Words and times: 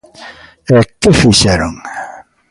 E 0.77 0.81
¿que 0.99 1.11
fixeron? 1.19 1.73